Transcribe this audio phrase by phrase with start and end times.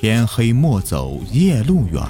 [0.00, 2.00] 天黑莫走夜路远，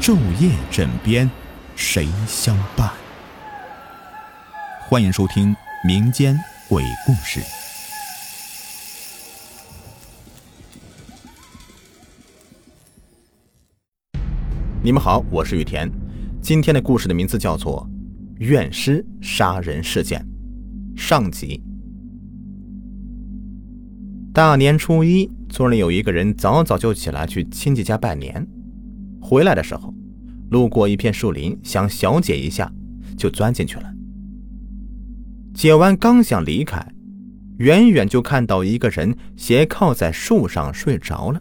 [0.00, 1.28] 昼夜枕边
[1.74, 2.92] 谁相伴？
[4.88, 5.52] 欢迎收听
[5.84, 6.38] 民间
[6.68, 7.40] 鬼故事。
[14.80, 15.90] 你们好，我是雨田。
[16.40, 17.84] 今天的故事的名字叫做
[18.38, 20.24] 《怨尸杀人事件》
[20.96, 21.60] 上集。
[24.34, 28.46] 大年初一，村里有一个人早早就起来去亲戚家拜年，
[29.20, 29.92] 回来的时候，
[30.50, 32.72] 路过一片树林，想小解一下，
[33.18, 33.92] 就钻进去了。
[35.52, 36.82] 解完刚想离开，
[37.58, 41.38] 远远就看到一个人斜靠在树上睡着了。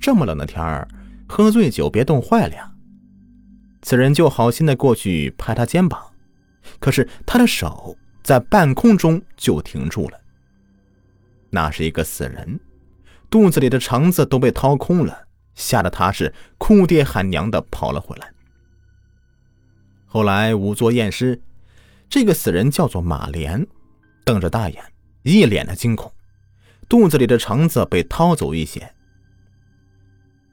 [0.00, 0.86] 这么冷的天儿。
[1.28, 2.72] 喝醉酒别冻坏了呀！
[3.82, 6.00] 此人就好心的过去拍他肩膀，
[6.78, 10.20] 可是他的手在半空中就停住了。
[11.56, 12.60] 那是一个死人，
[13.30, 18.30] 肚子里的肠子都被掏空了，吓得他是哭爹喊娘的跑了回来。
[20.04, 21.40] 后来仵作验尸，
[22.10, 23.66] 这个死人叫做马莲，
[24.22, 24.84] 瞪着大眼，
[25.22, 26.12] 一脸的惊恐，
[26.90, 28.92] 肚子里的肠子被掏走一些。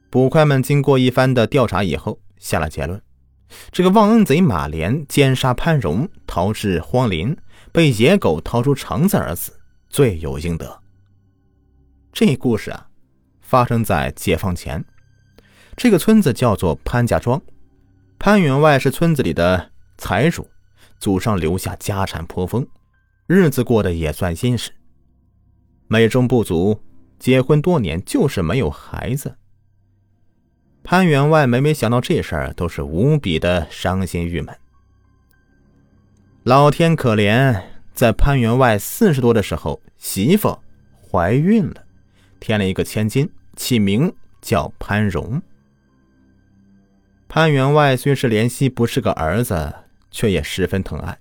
[0.09, 3.01] 捕快们经过一番的调查以后，下了结论：
[3.73, 7.35] 这个忘恩贼马连奸杀潘荣，逃至荒林，
[7.73, 9.51] 被野狗掏出肠子而死，
[9.89, 10.82] 罪有应得。
[12.13, 12.89] 这故事啊，
[13.41, 14.85] 发生在解放前。
[15.75, 17.41] 这个村子叫做潘家庄，
[18.19, 20.47] 潘员外是村子里的财主，
[20.99, 22.67] 祖上留下家产颇丰，
[23.25, 24.71] 日子过得也算殷实。
[25.87, 26.79] 美中不足，
[27.17, 29.35] 结婚多年就是没有孩子。
[30.83, 34.55] 潘员外每每想到这事儿，都是无比的伤心郁闷。
[36.43, 37.59] 老天可怜，
[37.91, 40.59] 在潘员外四十多的时候，媳妇
[41.09, 41.82] 怀孕了，
[42.43, 45.41] 添了一个千金，起名叫潘荣。
[47.29, 49.73] 潘员外虽是怜惜不是个儿子，
[50.11, 51.17] 却也十分疼爱，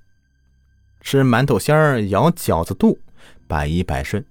[1.00, 2.98] 吃馒头馅儿，咬饺子肚，
[3.46, 4.26] 百依百顺，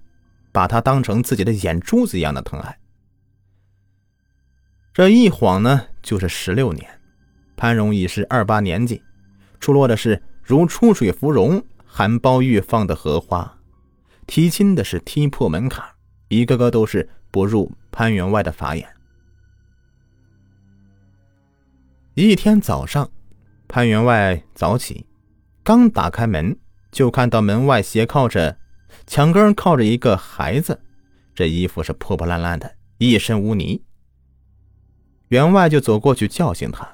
[0.52, 2.78] 把他当成自己的眼珠子一样的疼爱。
[4.92, 7.00] 这一晃呢，就是十六年。
[7.56, 9.02] 潘荣已是二八年纪，
[9.60, 13.58] 出落的是如出水芙蓉、含苞欲放的荷花，
[14.26, 15.82] 提亲的是踢破门槛，
[16.32, 18.88] 一个个都是不入潘员外的法眼。
[22.14, 23.10] 一天早上，
[23.68, 25.06] 潘员外早起，
[25.62, 26.58] 刚打开门，
[26.90, 28.56] 就看到门外斜靠着
[29.06, 30.80] 墙根靠着一个孩子，
[31.34, 33.84] 这衣服是破破烂烂的，一身污泥。
[35.28, 36.88] 员外就走过去叫醒他，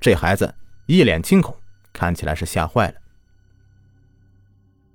[0.00, 0.54] 这孩子
[0.86, 1.54] 一脸惊恐，
[1.92, 2.94] 看起来是吓坏了。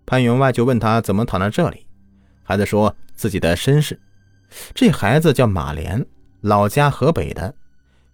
[0.07, 1.85] 潘员外就问他怎么躺在这里，
[2.49, 3.99] 孩子说自己的身世。
[4.73, 6.03] 这孩子叫马莲，
[6.41, 7.53] 老家河北的，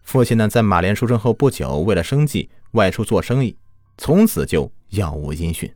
[0.04, 3.56] 父亲呢在马莲出生后不久，为了生计外出做生意，
[3.98, 5.74] 从此就杳无音讯。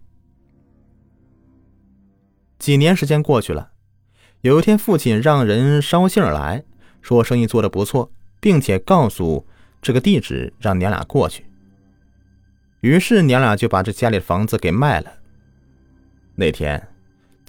[2.58, 3.72] 几年时间过去了，
[4.42, 6.62] 有一天父亲让人捎信来
[7.02, 8.12] 说生意做得不错。
[8.42, 9.46] 并且告诉
[9.82, 11.46] 这个地址，让娘俩过去。
[12.80, 15.12] 于是娘俩就把这家里的房子给卖了。
[16.36, 16.88] 那天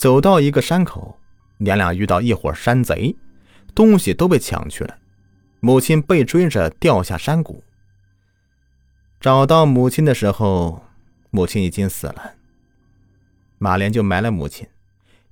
[0.00, 1.19] 走到一个山口，
[1.59, 3.15] 娘俩遇到一伙山贼，
[3.75, 4.97] 东西都被抢去了。
[5.61, 7.62] 母亲被追着掉下山谷。
[9.21, 10.83] 找到母亲的时候，
[11.28, 12.33] 母亲已经死了。
[13.59, 14.66] 马莲就埋了母亲，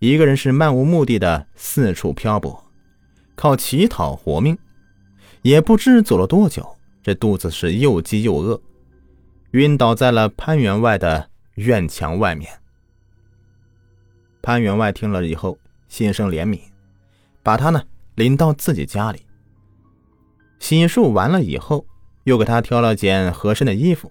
[0.01, 2.62] 一个人是漫无目的的四处漂泊，
[3.34, 4.59] 靠乞讨活命。
[5.41, 8.61] 也不知走了多久，这肚子是又饥又饿，
[9.53, 12.53] 晕倒在了潘员外的院墙外面。
[14.48, 16.59] 潘员外听了以后，心生怜悯，
[17.42, 17.82] 把他呢
[18.14, 19.26] 领到自己家里，
[20.59, 21.84] 洗漱完了以后，
[22.25, 24.10] 又给他挑了件合身的衣服。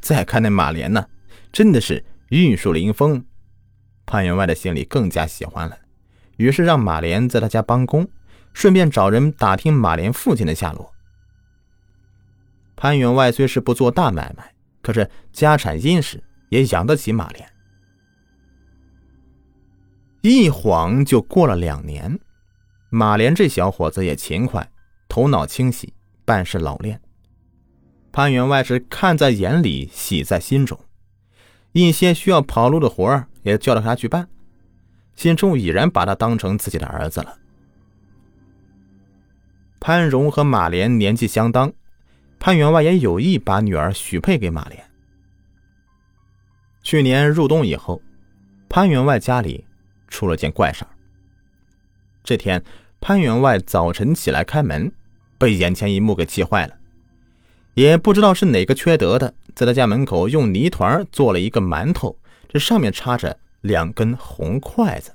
[0.00, 1.04] 再看那马莲呢，
[1.50, 3.24] 真的是玉树临风，
[4.06, 5.76] 潘员外的心里更加喜欢了，
[6.36, 8.08] 于是让马莲在他家帮工。
[8.52, 10.92] 顺便找人打听马莲父亲的下落。
[12.76, 17.51] 潘员外虽是不做大买卖，可是家产殷实，也养得起马莲。
[20.22, 22.20] 一晃就过了两年，
[22.90, 24.70] 马莲这小伙子也勤快，
[25.08, 25.92] 头脑清晰，
[26.24, 27.00] 办事老练。
[28.12, 30.78] 潘员外是看在眼里，喜在心中，
[31.72, 34.28] 一些需要跑路的活儿也叫了他去办，
[35.16, 37.36] 心中已然把他当成自己的儿子了。
[39.80, 41.72] 潘荣和马莲年纪相当，
[42.38, 44.80] 潘员外也有意把女儿许配给马莲。
[46.84, 48.00] 去年入冬以后，
[48.68, 49.64] 潘员外家里
[50.12, 50.88] 出了件怪事儿
[52.22, 52.62] 这天，
[53.00, 54.92] 潘员外早晨起来开门，
[55.38, 56.76] 被眼前一幕给气坏了。
[57.74, 62.16] 也不知道是哪个缺德的，在他家门口用泥团做了一个馒头，
[62.48, 65.10] 这上面插着两根红筷子。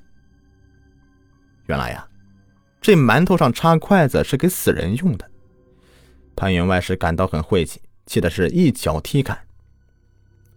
[1.68, 2.06] 原来呀，
[2.82, 5.30] 这馒头上插筷子是给死人用的。
[6.36, 9.38] 潘员外是感到很晦气，气的是一脚踢开，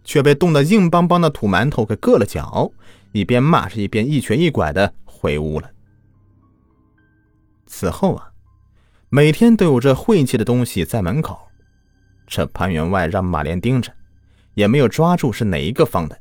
[0.03, 2.71] 却被冻得硬邦邦的土馒头给硌了脚，
[3.11, 5.69] 一边骂是一边一瘸一拐的回屋了。
[7.65, 8.31] 此后啊，
[9.09, 11.39] 每天都有这晦气的东西在门口。
[12.27, 13.93] 这潘员外让马莲盯着，
[14.53, 16.17] 也没有抓住是哪一个放的。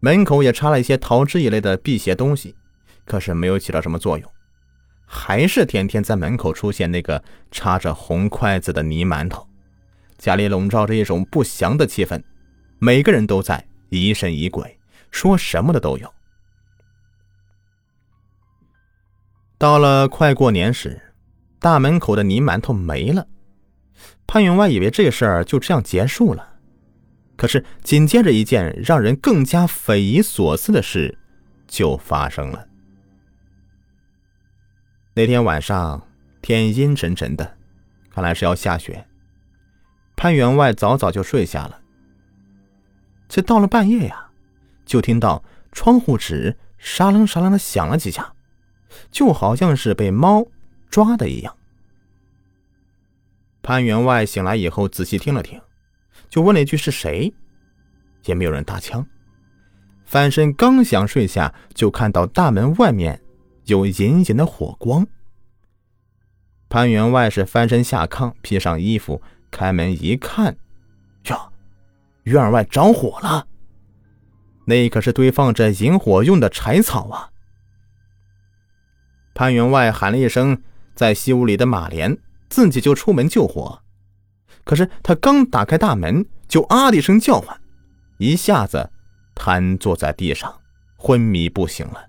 [0.00, 2.54] 门口也插了一些桃枝一类的辟邪东西，
[3.04, 4.30] 可是没有起到什么作用，
[5.06, 9.46] 还是天天在门口出现那个插着红筷子的泥馒头。
[10.16, 12.22] 家里笼罩着一种不祥的气氛，
[12.78, 14.78] 每个人都在疑神疑鬼，
[15.14, 16.12] 说什么的都有。
[19.56, 21.00] 到了快过年时，
[21.60, 23.28] 大门口的泥馒头没了。
[24.26, 26.56] 潘员外以为这事儿就这样结束了，
[27.36, 31.16] 可是紧接着一件让人更加匪夷所思的事
[31.68, 32.66] 就发生了。
[35.14, 36.08] 那天晚上
[36.42, 37.56] 天阴沉沉的，
[38.10, 39.06] 看来是要下雪。
[40.16, 41.80] 潘员外早早就睡下了。
[43.28, 44.23] 这到了半夜呀，
[44.84, 45.42] 就听到
[45.72, 48.34] 窗户纸沙楞沙楞的响了几下，
[49.10, 50.46] 就好像是被猫
[50.90, 51.56] 抓的一样。
[53.62, 55.60] 潘员外醒来以后，仔细听了听，
[56.28, 57.32] 就问了一句：“是谁？”
[58.26, 59.06] 也没有人搭腔。
[60.04, 63.22] 翻身刚想睡下，就看到大门外面
[63.64, 65.06] 有隐隐的火光。
[66.68, 70.56] 潘员外是翻身下炕，披上衣服，开门一看，
[71.24, 71.52] 哟，
[72.24, 73.46] 院外着火了！
[74.64, 77.30] 那可是堆放着引火用的柴草啊！
[79.34, 80.62] 潘员外喊了一声
[80.94, 82.18] ：“在西屋里的马莲。”
[82.50, 83.82] 自己就出门救火，
[84.62, 87.60] 可是他刚打开大门，就啊的一声叫唤，
[88.18, 88.90] 一下子
[89.34, 90.60] 瘫坐在地上，
[90.96, 92.06] 昏迷不醒了。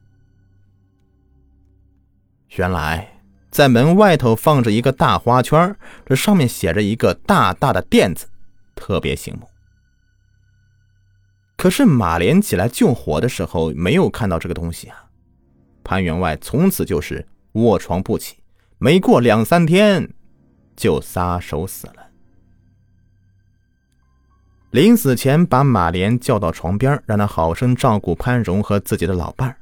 [2.57, 3.19] 原来
[3.49, 5.75] 在门外头放着一个大花圈，
[6.05, 8.27] 这上面写着一个大大的“店”字，
[8.75, 9.49] 特别醒目。
[11.65, 15.03] 可是马莲起来救火的时候，没有看到这个东西啊。
[15.83, 18.37] 潘员外从此就是卧床不起，
[18.77, 20.07] 没过两三天。
[20.75, 22.05] 就撒手死了。
[24.69, 29.57] 临死前，把马莲叫到床边，让他好生照顾潘荣和自己的老伴儿。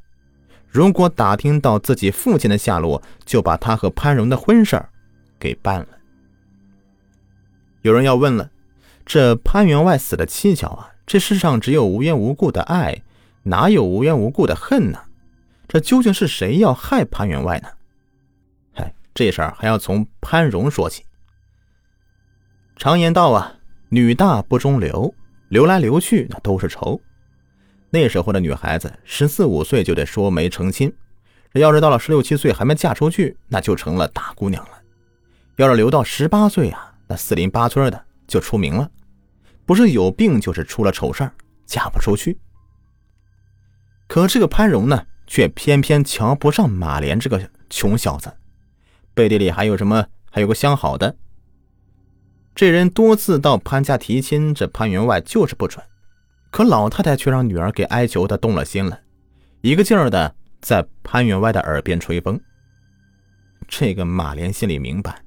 [0.68, 4.90] 如果打听到自己父亲的下落，就把他和潘荣的婚事儿
[5.40, 5.88] 给办了。
[7.82, 8.52] 有人要问了：
[9.06, 10.90] 这潘员外死的蹊跷啊！
[11.06, 13.02] 这世上只有无缘无故的爱，
[13.44, 15.00] 哪有无缘无故的恨呢？
[15.68, 17.70] 这究竟是谁要害潘员外呢？
[19.16, 21.06] 这事儿还要从潘荣说起。
[22.76, 23.56] 常言道啊，
[23.90, 25.14] 女大不中留，
[25.50, 27.00] 留来留去那都是仇。
[27.92, 30.92] 那时候的女孩子十四五岁就得说媒成亲，
[31.54, 34.72] 这要是到了十六七岁还没嫁出去，那就成了大姑娘了。
[35.58, 38.90] 要是留到十八岁啊，那四邻八村的就出名了，
[39.66, 41.34] 不是有病就是出了丑事儿，
[41.66, 42.38] 嫁不出去。
[44.08, 48.32] 可这个潘荣呢，却偏偏瞧不上马莲这个穷小子。
[49.14, 50.06] 背地里还有什么？
[50.30, 51.16] 还有个相好的。
[52.56, 55.84] 这人多次到潘家提亲，这潘员外就是不准。
[56.52, 59.00] 可老太太却让女儿给哀求的动了心了，
[59.62, 62.40] 一个劲儿的在潘员外的耳边吹风。
[63.68, 65.24] 这个马莲心里明白，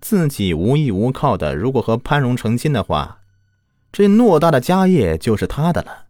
[0.00, 3.20] 自己无依无靠的，如果和潘荣成亲的话，
[3.90, 6.06] 这偌大的家业就是他的了。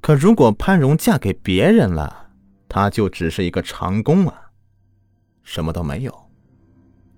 [0.00, 2.28] 可如果潘荣嫁给别人了，
[2.68, 4.50] 他就只是一个长工啊，
[5.42, 6.30] 什么都没有。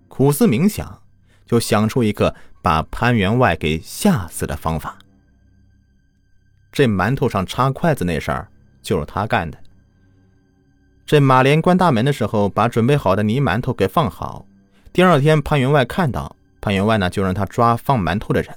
[0.08, 1.02] 苦思冥想，
[1.44, 4.98] 就想出一个把潘员外给吓死的方法。
[6.72, 8.48] 这馒头上插筷子那事儿
[8.82, 9.58] 就是他干的。
[11.04, 14.46] 这马莲关大门的时候，把准备好的泥馒头给放好。
[14.92, 18.54] 第二天，潘员外看到潘员外呢，就让他抓放馒头的人，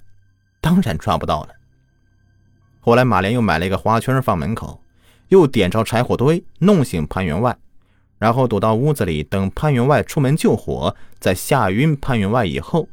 [0.61, 1.49] 当然抓不到了。
[2.79, 4.81] 后来，马莲又买了一个花圈放门口，
[5.27, 7.57] 又点着柴火堆，弄醒潘员外。
[8.17, 12.87] 然后躲到屋子里，等潘员外出门救火，在吓晕潘员外以后，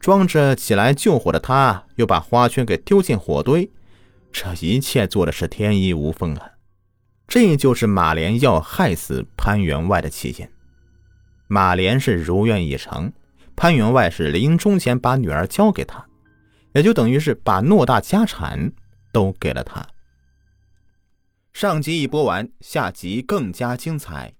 [0.00, 3.70] 装着起来救火的他，又把花圈给丢进火堆。
[4.32, 6.50] 这一切做的是天衣无缝啊！
[7.28, 10.48] 这就是马莲要害死潘员外的起因。
[11.46, 13.12] 马莲是如愿以偿，
[13.54, 16.04] 潘员外是临终前把女儿交给他，
[16.74, 18.70] 也就等于是把偌大家产
[19.10, 19.84] 都给了他。
[21.52, 24.34] 上集已播完，下集更加精彩。